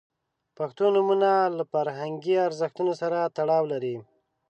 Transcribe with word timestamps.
•پښتو 0.57 0.85
نومونه 0.95 1.29
له 1.57 1.63
فرهنګي 1.71 2.35
ارزښتونو 2.47 2.93
سره 3.01 3.17
تړاو 3.37 3.63
لري. 3.73 3.95